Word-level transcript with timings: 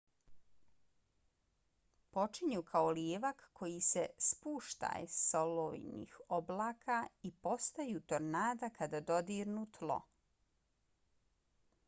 počinju 2.15 2.61
kao 2.69 2.87
lijevak 2.99 3.43
koji 3.59 3.81
se 3.87 4.05
spuštaj 4.27 5.05
s 5.17 5.35
olujnih 5.41 6.15
oblaka 6.39 6.97
i 7.29 7.31
postaju 7.49 8.01
tornada 8.15 8.71
kada 8.81 9.03
dodirnu 9.11 9.67
tlo 9.79 9.99